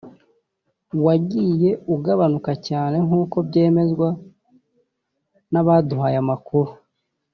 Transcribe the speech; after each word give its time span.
wagiye 1.05 1.69
ugabanuka 1.95 2.51
cyane 2.67 2.95
nk’uko 3.05 3.37
byemezwa 3.47 4.07
n’abaduhaye 5.51 6.17
amakuru 6.23 6.71